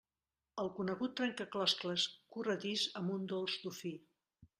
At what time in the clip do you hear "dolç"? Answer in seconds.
3.35-3.59